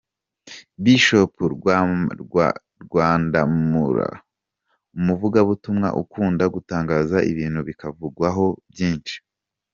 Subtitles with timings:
[0.83, 1.33] Bishop
[2.83, 4.09] Rwandamura;
[4.97, 9.15] umuvugabutumwa ukunda gutangaza ibintu bikavugwaho byinshi.